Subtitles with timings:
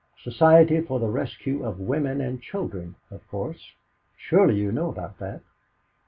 [0.23, 3.73] "Society for the Rescue of Women and Children, of course.
[4.17, 5.41] Surely you know about that?"